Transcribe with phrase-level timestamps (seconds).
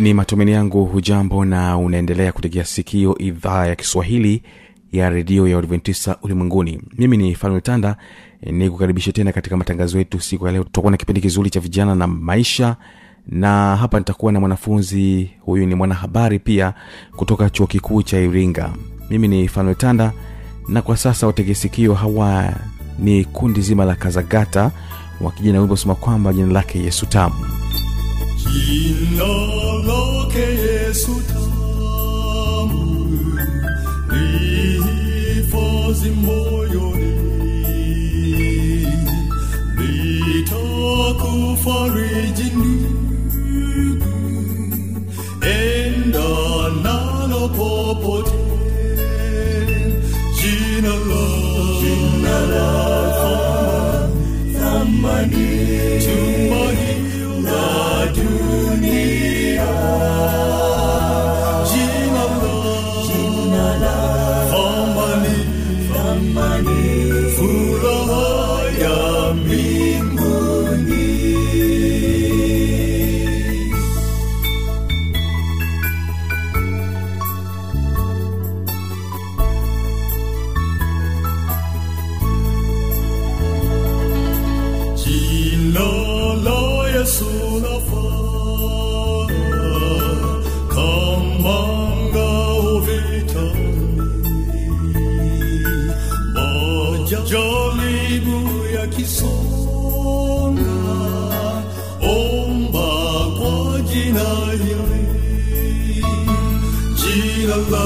[0.00, 4.42] ni matumaini yangu hujambo na unaendelea kutegea sikio idhaa ya kiswahili
[4.92, 6.80] ya redio ya uadventista ulimwenguni.
[6.98, 7.96] Mimi ni fanuel tanda
[8.42, 10.64] ni kukaribisha tena katika matangazo yetu siku ya leo.
[10.64, 12.76] Tutakuwa na kipindi kizuri cha vijana na maisha
[13.28, 16.74] na hapa nitakuwa na mwanafunzi huyu ni mwanahabari pia
[17.16, 18.70] kutoka chuo kikuu cha iringa.
[19.10, 20.12] Mimi ni fanuel tanda
[20.68, 22.52] na kwa sasa wategesikio hawa
[22.98, 24.70] ni kundi zima la kazagata
[25.20, 27.34] wakija na wimbo sema kwamba jina lake yesu tamu
[28.54, 29.32] Jina
[29.88, 32.84] lake Yesu tamu,
[34.12, 37.12] lihifadhi moyoni,
[41.14, 42.92] litakufariji ndugu,
[45.42, 46.28] enda
[46.84, 48.38] nalo popote.
[50.38, 52.68] Jina la- jina la
[54.58, 55.63] thamani, tumaini
[97.74, 100.74] Majaribu yakisonga,
[102.00, 102.88] omba
[103.38, 105.04] kwa jina hili.
[106.96, 107.84] Jina la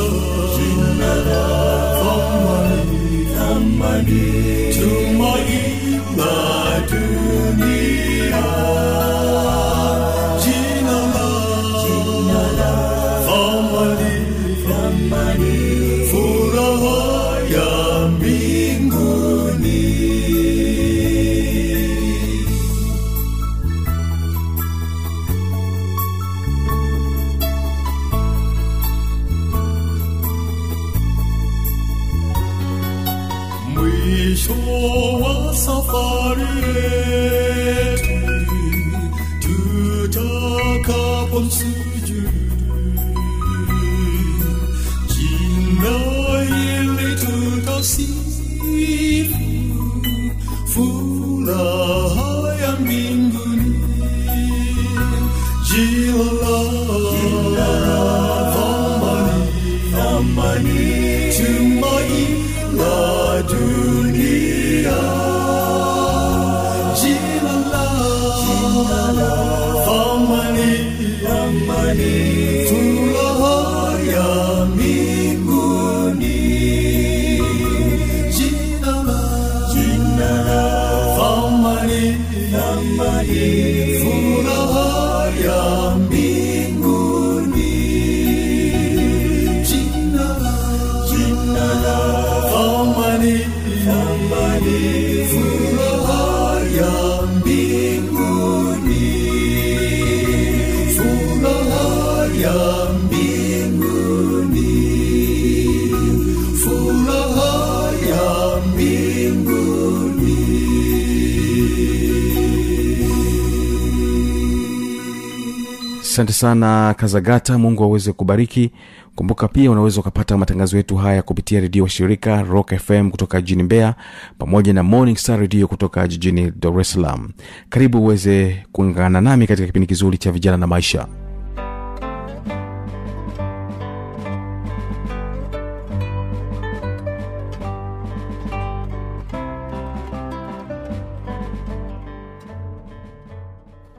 [116.19, 117.59] asante sana kazagata.
[117.59, 118.71] Mungu aweze kubariki.
[119.15, 123.63] Kumbuka pia unaweza ukapata matangazo yetu haya kupitia redio wa shirika rock fm kutoka jijini
[123.63, 123.95] mbeya
[124.39, 127.29] pamoja na morning star redio kutoka jijini dar salaam.
[127.69, 131.07] Karibu uweze kuungana nami katika kipindi kizuri cha vijana na maisha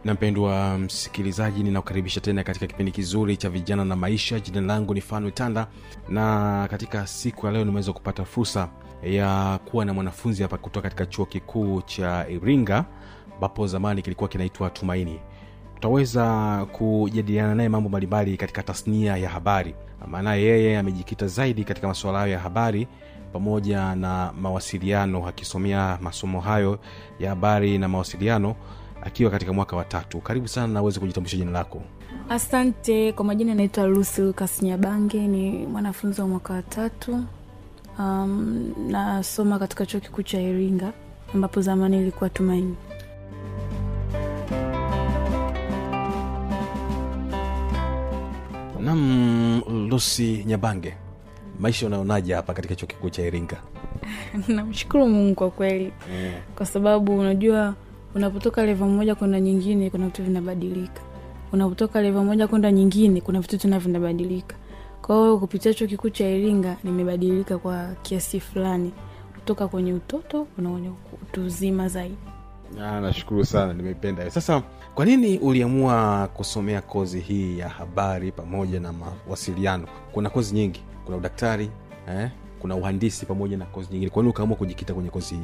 [0.04, 4.40] na mpendwa msikilizaji ninakukaribisha tena katika kipindi kizuri cha vijana na maisha.
[4.40, 5.68] Jina langu ni fanwe tanda
[6.10, 8.70] na katika siku ya leo nimeweza kupata fursa
[9.04, 12.86] ya kuwa na mwanafunzi hapa kutoka katika chuo kikuu cha iringa
[13.36, 15.20] ambapo zamani kilikuwa kinaitwa tumaini.
[15.76, 19.76] Tutaweza kujadiliana naye mambo mbalimbali katika tasnia ya habari.
[20.08, 22.88] Maana yeye amejikita zaidi katika masuala hayo ya habari
[23.34, 26.80] pamoja na mawasiliano akisomea masomo hayo
[27.20, 28.56] ya habari na mawasiliano
[29.02, 30.20] akiwa katika mwaka wa tatu.
[30.22, 31.82] Karibu sana na uweze kujitambulisha jina lako.
[32.30, 33.12] Asante.
[33.14, 37.24] Kwa majina naitwa lucy lukas nyabange ni mwanafunzi wa mwaka wa tatu.
[38.00, 40.94] Um, nasoma katika chuo kikuu cha iringa
[41.34, 42.76] ambapo zamani ilikuwa tumaini.
[48.80, 50.96] Nam lusi nyabange
[51.60, 53.58] maisha unaonaje hapa katika chuo kikuu cha iringa?
[54.48, 55.94] Namshukuru mungu kwa kweli.
[56.56, 57.76] Kwa sababu unajua
[58.16, 61.02] unapotoka leva moja kwenda nyingine kuna vitu vinabadilika.
[61.54, 64.56] Unapotoka levo moja kwenda nyingine kuna vitu tena vinabadilika.
[65.02, 68.92] Kwa kupitia chuo kikuu cha iringa nimebadilika kwa kiasi fulani.
[69.34, 70.92] Kutoka kwenye utoto kuna kwenye
[71.88, 72.16] zaidi.
[72.78, 74.32] Nashukuru sana nimependa.
[74.32, 74.64] sasa
[74.96, 79.88] kwa nini uliamua kusomea kozi hii ya habari pamoja na mawasiliano?
[80.12, 80.84] Kuna kozi nyingi.
[81.06, 81.70] Kuna udaktari
[82.10, 82.30] eh?
[82.60, 84.10] kuna uhandisi pamoja na kozi nyingine.
[84.12, 85.42] Kwa nini ukaamua kujikita kwenye kozi hii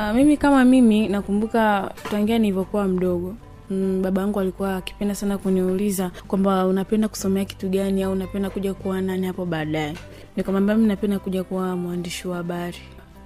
[0.00, 3.34] Uh, mimi kama mimi nakumbuka tangia nilivyokuwa mdogo.
[3.70, 8.74] Mm, baba yangu alikuwa akipenda sana kuniuliza kwamba unapenda kusomea kitu gani au unapenda kuja
[8.74, 9.94] kuwa nani hapo baadaye.
[10.36, 12.78] Nikamwambia mi napenda kuja kuwa mwandishi wa habari.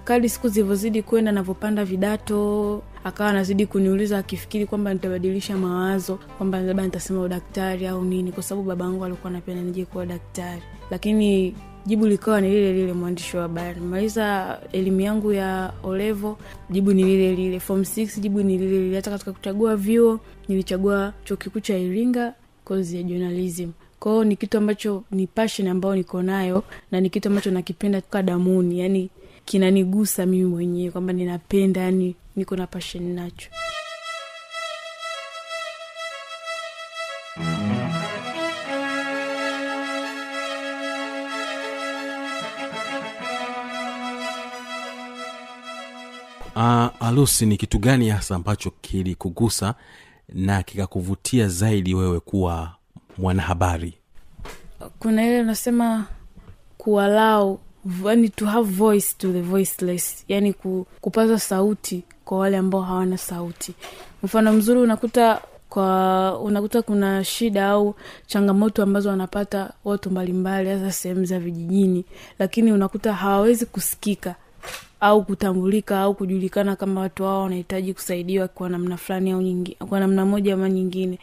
[0.04, 6.82] Kadi siku zilivyozidi kwenda navyopanda vidato akawa anazidi kuniuliza akifikiri kwamba nitabadilisha mawazo kwamba labda
[6.84, 10.62] nitasema udaktari au nini kwa sababu baba yangu alikuwa anapenda nije kuwa daktari.
[10.90, 11.54] Lakini
[11.86, 13.80] jibu likawa ni lile lile mwandishi wa habari.
[13.80, 16.38] Maliza elimu yangu ya olevo
[16.70, 17.60] jibu ni lile lile.
[17.60, 18.96] Form 6 jibu ni lile lile.
[18.96, 22.34] Hata katika kuchagua vyuo nilichagua chuo kikuu cha iringa
[22.64, 23.70] kozi ya journalism.
[24.00, 28.22] Kwao ni kitu ambacho ni passion ambayo niko nayo na ni kitu ambacho nakipenda toka
[28.22, 28.80] damuni.
[28.80, 29.10] Yani
[29.44, 33.48] kinanigusa mimi mwenyewe kwamba ninapenda yani niko na passion nacho
[47.00, 49.74] alusi ni kitu gani hasa ambacho kilikugusa
[50.28, 52.72] na kikakuvutia zaidi wewe kuwa
[53.18, 53.94] mwanahabari?
[54.98, 56.06] Kuna ile nasema
[56.78, 57.60] kuwalau
[58.04, 63.18] yani to have voice to the voiceless yani ku, kupaza sauti kwa wale ambao hawana
[63.18, 63.74] sauti.
[64.22, 67.94] Mfano mzuri unakuta kwa unakuta kuna shida au
[68.26, 72.04] changamoto ambazo wanapata watu mbalimbali hasa sehemu za vijijini
[72.38, 74.34] lakini unakuta hawawezi kusikika
[75.00, 80.00] au kutambulika au kujulikana kama watu hao wanahitaji kusaidiwa kwa namna fulani au nyingi, kwa
[80.00, 81.18] namna moja ama nyingine.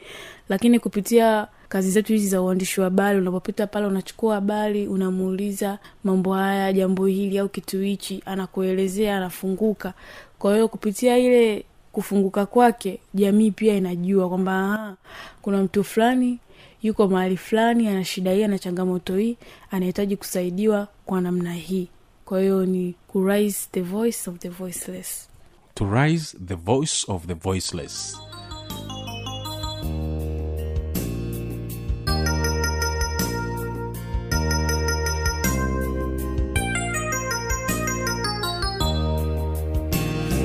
[0.49, 6.33] Lakini kupitia kazi zetu hizi za uandishi wa habari unapopita pale unachukua habari unamuuliza mambo
[6.33, 9.93] haya jambo hili au kitu hichi anakuelezea anafunguka.
[10.39, 14.95] Kwa hiyo kupitia ile kufunguka kwake jamii pia inajua kwamba
[15.41, 16.39] kuna mtu fulani
[16.81, 19.37] yuko mahali fulani ana shida hii ana changamoto hii
[19.71, 21.87] anahitaji kusaidiwa kwa namna hii
[22.31, 25.29] kwa hiyo ni ku raise the voice of the voiceless.
[25.75, 28.15] To rise the voice of the voiceless.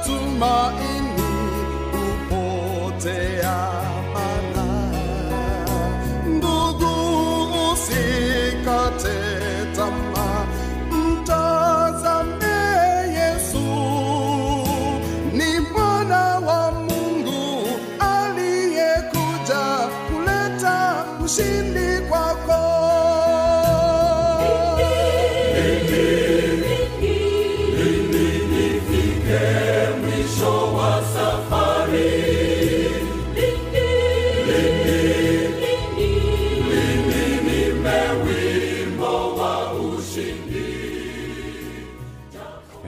[0.00, 0.99] matumaini hupotea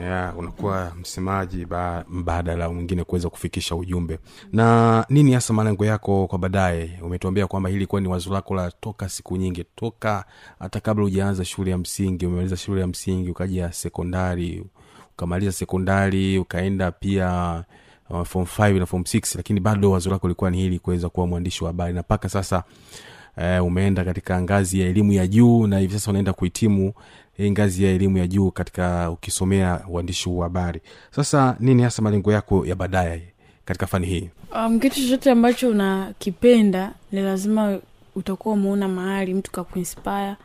[0.01, 4.19] yeah, unakuwa msemaji ba, mbadala mwingine kuweza kufikisha ujumbe.
[4.51, 6.99] Na nini hasa malengo yako kwa baadaye?
[7.03, 10.25] Umetuambia kwamba hili kuwa ni wazo lako la toka siku nyingi toka
[10.59, 14.63] hata kabla hujaanza shule ya msingi umemaliza shule ya msingi ukaja sekondari
[15.13, 17.63] ukamaliza sekondari ukaenda pia
[18.09, 21.27] uh, form five na form six lakini bado wazo lako lilikuwa ni hili kuweza kuwa
[21.27, 21.93] mwandishi wa habari.
[21.93, 22.63] Na mpaka sasa
[23.37, 26.93] uh, umeenda katika ngazi ya elimu ya juu na hivi sasa unaenda kuhitimu
[27.37, 30.81] hii ngazi ya elimu ya juu katika ukisomea uandishi wa habari.
[31.11, 33.23] Sasa nini hasa malengo yako ya baadaye
[33.65, 34.29] katika fani hii?
[34.55, 37.79] Um, kitu chochote ambacho unakipenda ni lazima
[38.15, 40.35] utakuwa umeona mahali mtu kakuinspire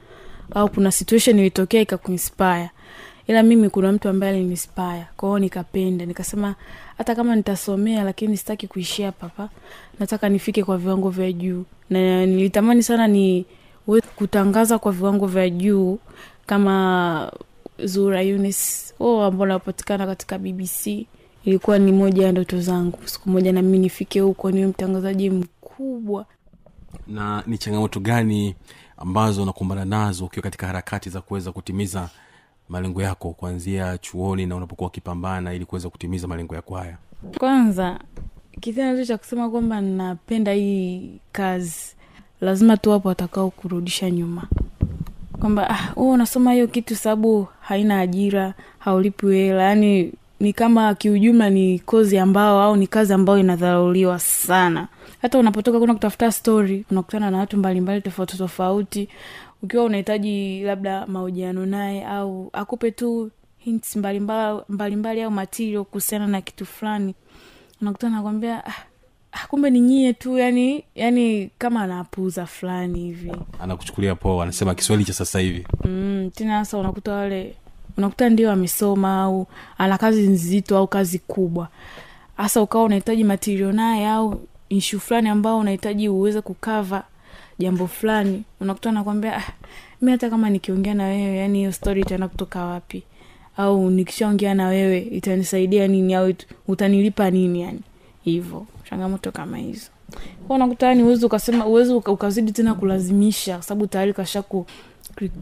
[0.55, 2.71] au kuna situation ilitokea ikakuinspire
[3.29, 6.07] ila mimi kuna mtu ambaye alinispaya kwao nikapenda.
[6.07, 6.55] Nikasema
[6.99, 9.49] hata kama nitasomea lakini sitaki kuishia hapa
[10.01, 11.65] nataka nifike kwa viwango vya juu.
[11.91, 13.47] Na nilitamani sana ni
[14.17, 15.99] kutangaza kwa viwango vya juu
[16.47, 17.33] kama
[17.85, 21.07] zura Eunice oh, ambao napatikana katika bbc
[21.45, 22.99] ilikuwa ni moja ya ndoto zangu.
[23.05, 26.27] Siku moja nami nifike huko niwe mtangazaji mkubwa.
[27.07, 28.55] Na ni changamoto gani
[28.97, 32.09] ambazo unakumbana nazo ukiwa katika harakati za kuweza kutimiza
[32.69, 36.97] malengo yako kuanzia chuoni na unapokuwa ukipambana ili kuweza kutimiza malengo yako haya?
[37.39, 37.99] Kwanza
[38.61, 41.95] kitendo tu cha kusema kwamba napenda hii kazi
[42.41, 44.43] lazima tu wapo watakao kurudisha nyuma.
[45.41, 51.51] Kwamba ah, wewe unasoma hiyo kitu sababu haina ajira haulipi hela yani ni kama kiujumla
[51.51, 54.89] ni kozi ambao au ni kazi ambayo inadharauliwa sana.
[55.23, 59.09] Hata unapotoka kuna kutafuta story unakutana na watu mbalimbali tofauti tofauti
[59.63, 66.41] ukiwa unahitaji labda mahojiano naye au akupe tu hints mbalimbali mbalimbali au matirio kuhusiana na
[66.41, 67.15] kitu fulani
[67.83, 68.73] unakuta nakwambia ah,
[69.33, 73.33] ah, kumbe ni nyie tu yani yani kama anapuza fulani hivi.
[73.61, 75.67] Anakuchukulia poa anasema kiswahili cha sasa hivi.
[75.85, 77.55] Mm, tena sasa unakuta wale
[77.97, 79.47] unakuta ndio amesoma au
[79.79, 81.69] ana kazi nzito au kazi kubwa.
[82.37, 87.05] Hasa ukawa unahitaji matirio naye au ishu fulani ambao unahitaji uweze kukava
[87.59, 89.53] jambo fulani unakuta nakwambia ah,
[90.03, 93.03] mi hata kama nikiongea na wewe yani hiyo stori itaenda kutoka wapi?
[93.57, 96.15] Au nikishaongea na wewe itanisaidia nini?
[96.15, 96.33] Au
[96.69, 97.81] utanilipa nini yani
[98.25, 99.91] hivyo changamoto kama hizo.
[100.47, 104.67] Kwa unakuta yani uwezi ukasema uwezi ukazidi tena kulazimisha kwa sababu tayari kasha ku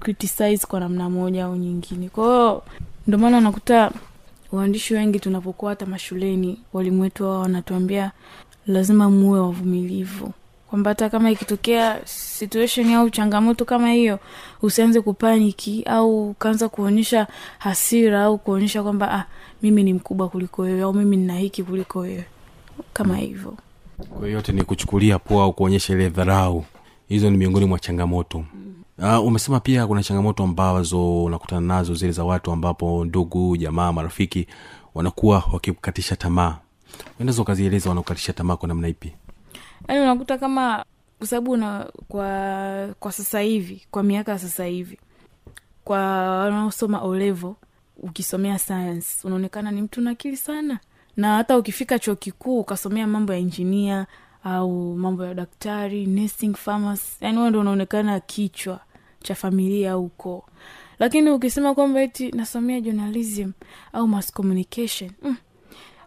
[0.01, 2.09] criticize kwa namna moja au nyingine.
[2.09, 2.63] Kwahiyo
[3.07, 3.91] ndio unakuta
[4.53, 8.13] waandishi wengi tunapokuwa hata mashuleni walimu wetu wao wanatuambia
[8.67, 10.33] lazima muwe wavumilivu
[10.71, 14.19] kwamba hata kama ikitokea situation au changamoto kama hiyo
[14.63, 17.27] usianze kupaniki au ukaanza kuonyesha
[17.59, 19.25] hasira au kuonyesha kwamba ah,
[19.63, 22.25] mimi ni mkubwa kuliko wewe au mimi nina hiki kuliko wewe.
[22.93, 23.55] Kama hivyo.
[24.19, 26.65] Kwa yote ni kuchukulia poa au kuonyesha ile dharau.
[27.09, 28.45] Hizo ni miongoni mwa changamoto.
[28.99, 34.47] Uh, umesema pia kuna changamoto ambazo unakutana nazo zile za watu ambapo ndugu jamaa marafiki
[34.95, 36.57] wanakuwa wakikatisha tamaa.
[37.21, 39.13] Unaweza ukazieleza wanakukatisha tamaa kwa namna ipi
[39.89, 40.85] yaani unakuta kama
[41.19, 44.99] kwa sababu na kwa kwa sasa hivi kwa miaka ya sasa hivi
[45.85, 45.99] kwa
[46.39, 47.57] wanaosoma olevo
[47.97, 50.79] ukisomea science unaonekana ni mtu na akili sana.
[51.17, 54.07] Na hata ukifika chuo kikuu ukasomea mambo ya injinia
[54.45, 58.81] au mambo ya daktari nursing farmers yani huo ndo unaonekana kichwa
[59.23, 60.45] cha familia au ukoo
[60.99, 63.51] lakini ukisema kwamba eti nasomea journalism
[63.93, 65.37] au mass communication mm,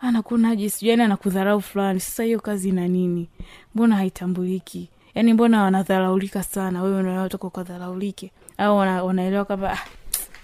[0.02, 2.00] anakunaje sijui yani anakudharau fulani.
[2.00, 3.30] Sasa hiyo kazi ina nini?
[3.76, 4.90] Mbona haitambuliki?
[5.16, 6.84] Yaani mbona wanadharaulika sana?
[6.84, 8.32] Wewe unatoka ukadharaulike?
[8.58, 9.80] Au wana, wanaelewa kwamba ah,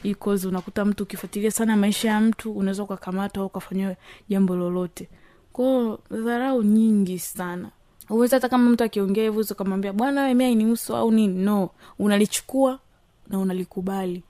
[0.03, 3.95] hii kozi unakuta mtu ukifuatilia sana maisha ya mtu unaweza ukakamatwa au ukafanyiwa
[4.29, 5.09] jambo lolote.
[5.53, 7.69] Kwao dharau nyingi sana.
[8.09, 11.43] Uwezi hata kama mtu akiongea hivyo ukamwambia bwana wewe mimi hainihusu au nini?
[11.43, 11.69] No.
[11.99, 12.79] Unalichukua
[13.27, 14.23] na unalikubali.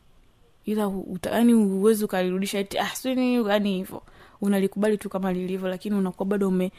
[0.66, 0.92] Ila
[1.32, 4.02] yani uwezi ukalirudisha eti ah sini yani hivyo
[4.42, 6.72] unalikubali tu kama lilivyo lakini unakuwa bado ume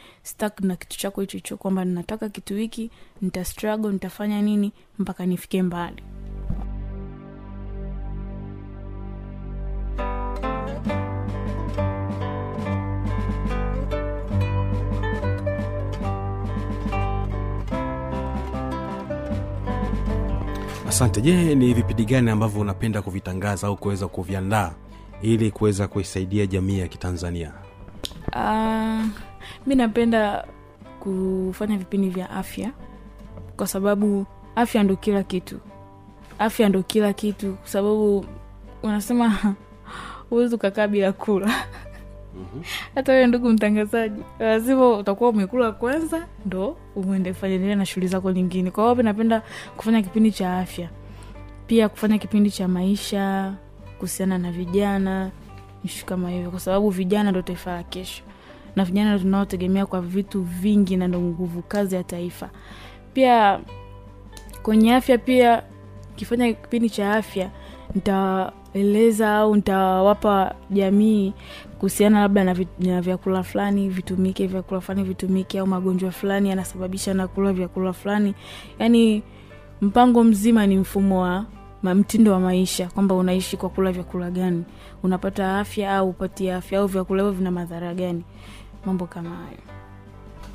[0.61, 2.91] na kitu chako hicho hicho kwamba ninataka kitu hiki
[3.23, 6.03] nita struggle nitafanya nini mpaka nifike mbali.
[20.89, 21.21] Asante.
[21.21, 24.73] Je ni vipindi gani ambavyo unapenda kuvitangaza au kuweza kuviandaa?
[25.23, 27.53] Ili kuweza kuisaidia jamii ya kitanzania?
[28.35, 29.05] Uh,
[29.67, 30.45] mi napenda
[31.01, 32.71] kufanya vipindi vya afya
[33.57, 35.61] kwa sababu afya ndo kila kitu.
[36.39, 38.27] Afya ndo kila kitu kwa sababu
[38.83, 39.55] unasema
[40.31, 41.51] huwezi ukakaa bila kula.
[42.95, 48.71] Hata wewe ndugu mtangazaji lazima utakuwa umekula kwanza ndo uende fanyaendelea na shughuli zako nyingine.
[48.71, 49.43] Kwa hiyo napenda
[49.77, 50.89] kufanya kipindi cha afya.
[51.67, 53.55] Pia kufanya kipindi cha maisha
[53.99, 55.31] kuhusiana na vijana
[55.85, 58.23] ishu kama hivyo kwa sababu vijana ndo taifa la kesho.
[58.77, 62.51] Na vijana ndo tunaotegemea kwa vitu vingi na ndo nguvu kazi ya taifa.
[63.13, 63.61] Pia
[64.63, 65.63] kwenye afya pia
[66.17, 67.51] kifanya kipindi cha afya
[67.95, 71.33] nitaeleza au nitawapa jamii
[71.79, 77.29] kuhusiana labda na, na vyakula fulani vitumike vyakula fulani vitumike au magonjwa fulani yanasababisha na
[77.29, 78.35] kula vyakula fulani.
[78.79, 79.23] Yani
[79.81, 81.45] mpango mzima ni mfumo wa
[81.83, 84.65] mtindo wa maisha kwamba unaishi kwa kula vyakula gani
[85.03, 88.25] unapata afya au upati afya au vyakula hivyo vina madhara gani.
[88.87, 89.59] Mambo kama hayo.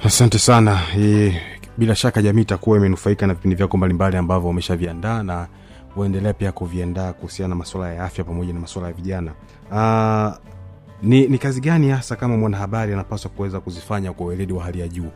[0.05, 0.79] Asante sana.
[0.97, 1.41] E,
[1.77, 5.47] bila shaka jamii itakuwa imenufaika na vipindi vyako mbalimbali ambavyo umeshaviandaa na
[5.95, 9.31] uendelea pia kuviandaa kuhusiana na masuala ya afya pamoja na masuala ya vijana.
[9.71, 10.37] Aa,
[11.01, 14.87] ni, ni kazi gani hasa kama mwanahabari anapaswa kuweza kuzifanya kwa weledi wa hali ya
[14.87, 15.09] juu?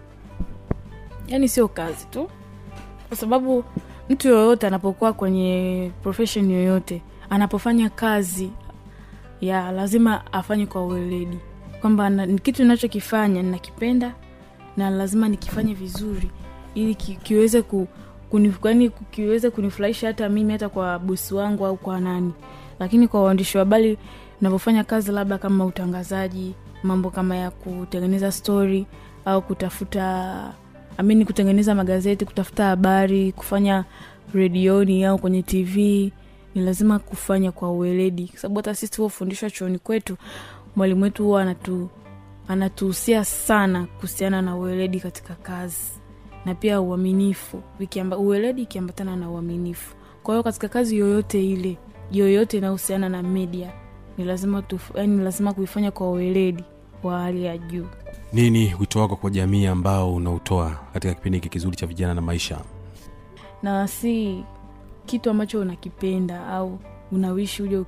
[1.28, 2.30] Yaani sio kazi tu.
[3.08, 3.64] Kwa sababu
[4.10, 8.50] mtu yoyote anapokuwa kwenye profession yoyote anapofanya kazi
[9.42, 11.39] ya lazima afanye kwa ueledi
[11.82, 14.13] kwamba kitu ninachokifanya ninakipenda
[14.78, 16.32] na lazima nikifanye vizuri
[16.76, 17.88] ili ki, kiweze ku,
[18.30, 18.60] kunif,
[19.12, 22.34] kiweze kunifurahisha hata mimi hata kwa bosi wangu au kwa nani.
[22.80, 23.98] Lakini kwa uandishi wa habari
[24.41, 28.88] navyofanya kazi labda kama utangazaji mambo kama ya kutengeneza stori
[29.26, 30.54] au kutafuta
[30.97, 33.86] amini kutengeneza magazeti kutafuta habari kufanya
[34.34, 35.77] redioni au kwenye tv
[36.55, 40.17] ni lazima kufanya kwa uweledi, kwa hata sisi tuliofundishwa chuoni kwetu
[40.75, 41.89] mwalimu wetu huwa anatu
[42.47, 45.91] anatuhusia sana kuhusiana na uweledi katika kazi.
[46.45, 47.62] Na pia uaminifu.
[47.79, 49.95] Vikiamba, uweledi ikiambatana na uaminifu.
[50.23, 51.77] Kwa hiyo katika kazi yoyote ile
[52.12, 53.71] yoyote inayohusiana na media
[54.17, 54.63] ni lazima
[54.95, 56.63] yani lazima kuifanya kwa ueledi
[57.08, 57.86] wa hali ya juu.
[58.34, 62.60] Nini wito wako kwa jamii ambao unautoa katika kipindi hiki kizuri cha vijana na maisha?
[63.63, 64.44] Na si
[65.06, 66.80] kitu ambacho unakipenda au
[67.12, 67.84] unawishi uje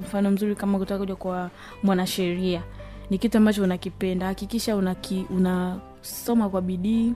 [0.00, 1.50] mfano mzuri kama kutaka kuja kwa
[1.82, 2.62] mwanasheria.
[3.10, 4.26] Ni kitu ambacho unakipenda.
[4.26, 7.12] Hakikisha unaki, unasoma kwa bidii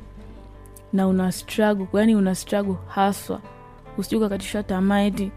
[0.93, 3.41] na una struggle yani una struggle haswa.
[3.99, 5.31] Usiju ukakatishwa tamaa eti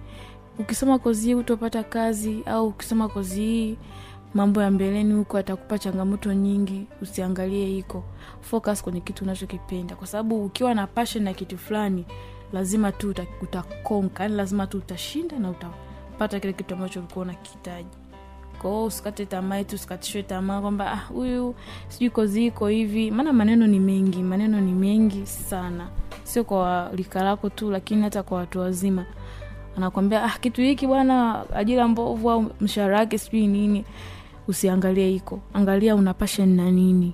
[0.59, 3.77] ukisoma kozi hii utopata kazi au ukisoma kozi hii
[4.37, 8.03] mambo ya mbeleni huko atakupa changamoto nyingi usiangalie hiko.
[8.41, 9.95] Focus kwenye kitu unachokipenda.
[9.95, 12.05] Kwa sababu ukiwa na passion na kitu fulani
[12.53, 17.89] lazima tu utakonka yani lazima tu utashinda na utapata kile kitu ambacho ulikuwa unakihitaji.
[18.61, 21.09] Kwao usikate tamaa tu, usikatishwe tamaa kwamba "Ah,
[21.87, 23.11] sijui kozi iko hivi.
[23.11, 25.87] Maana maneno ni mengi maneno ni mengi sana.
[26.23, 29.05] Sio kwa lika lako tu lakini hata kwa watu wazima.
[29.77, 33.85] Anakwambia ah, kitu hiki bwana ajira mbovu au mshahara wake sijui nini
[34.47, 37.13] usiangalie hiko angalia una passion na nini.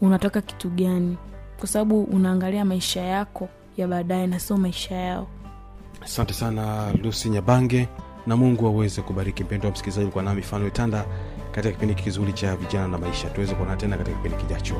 [0.00, 1.16] Unataka kitu gani.
[1.58, 5.26] Kwa sababu unaangalia maisha yako ya baadaye na sio maisha yao.
[6.02, 7.88] Asante sana lusi nyabange
[8.26, 9.44] na mungu aweze kubariki.
[9.44, 11.04] Mpendo wa msikilizaji kwa nami fano tanda
[11.52, 13.30] katika kipindi kizuri cha vijana na maisha.
[13.30, 14.74] Tuweze kuona tena katika kipindi kijacho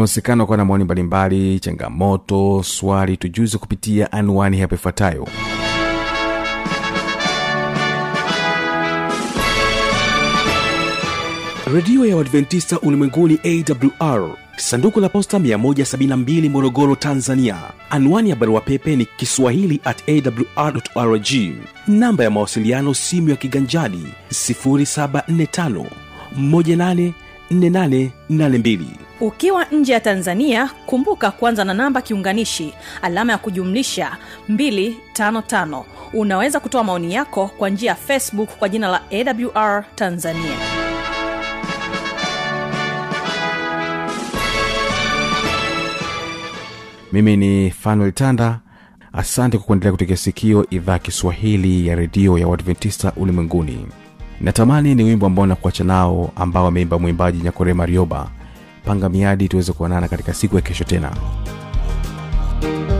[0.00, 5.28] inawezekana kuwa na maoni mbalimbali changamoto swali tujuze kupitia anwani hapo ifuatayo.
[11.74, 17.56] Redio ya uadventista ulimwenguni awr sanduku la posta 172 morogoro tanzania.
[17.90, 20.02] Anwani ya barua pepe ni kiswahili at
[20.56, 21.28] awrrg
[21.88, 25.84] namba ya mawasiliano simu ya kiganjadi 745
[27.50, 28.78] 4882
[29.20, 34.16] ukiwa nje ya tanzania kumbuka kuanza na namba kiunganishi alama ya kujumlisha
[34.50, 40.56] 255 unaweza kutoa maoni yako kwa njia ya facebook kwa jina la awr tanzania.
[47.12, 48.60] Mimi ni fanuel tanda.
[49.12, 53.86] Asante kwa kuendelea kutegea sikio idhaa kiswahili ya redio ya uadventista ulimwenguni
[54.40, 58.28] natamani ni wimbo ambao nakuacha nao ambao ameimba mwimbaji nyakore marioba.
[58.84, 61.10] Panga miadi tuweze kuonana katika siku ya kesho tena.
[61.10, 62.99] Natamani